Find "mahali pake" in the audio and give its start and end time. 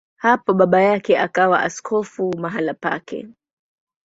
2.37-3.27